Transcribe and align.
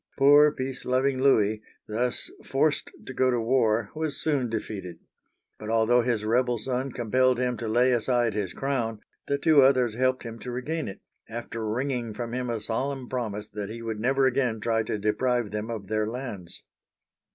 Poor 0.17 0.51
peace 0.51 0.83
loving 0.83 1.21
Louis, 1.21 1.61
thus 1.87 2.31
forced 2.43 2.89
to 3.05 3.13
go 3.13 3.29
to 3.29 3.39
war, 3.39 3.91
was 3.93 4.19
soon 4.19 4.49
defeated; 4.49 4.97
but 5.59 5.69
although 5.69 6.01
his 6.01 6.25
rebel 6.25 6.57
son 6.57 6.91
compelled 6.91 7.37
him 7.37 7.55
to 7.57 7.67
lay 7.67 7.91
aside 7.91 8.33
his 8.33 8.51
crown, 8.51 9.01
the 9.27 9.37
two 9.37 9.61
others 9.61 9.93
helped 9.93 10.23
him 10.23 10.39
to 10.39 10.49
regain. 10.49 10.87
it, 10.87 11.01
after 11.29 11.69
wringing 11.69 12.15
from 12.15 12.33
him 12.33 12.49
a 12.49 12.59
solemn 12.59 13.07
promise 13.09 13.47
that 13.49 13.69
he 13.69 13.83
would 13.83 13.99
never 13.99 14.25
again 14.25 14.59
try 14.59 14.81
to 14.81 14.97
deprive 14.97 15.51
them 15.51 15.69
of 15.69 15.85
their 15.85 16.07
lands. 16.07 16.63